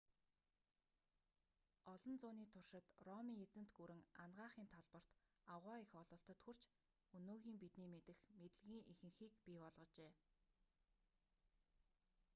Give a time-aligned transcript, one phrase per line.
[1.93, 5.09] олон зууны туршид ромын эзэнт гүрэн анагаахын талбарт
[5.53, 6.61] аугаа их ололтод хүрч
[7.17, 10.11] өнөөгийн бидний мэдэх мэдлэгийн ихэнхийг бий болгожээ